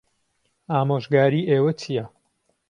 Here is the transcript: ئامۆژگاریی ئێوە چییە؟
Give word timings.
ئامۆژگاریی 0.71 1.47
ئێوە 1.49 1.71
چییە؟ 1.81 2.05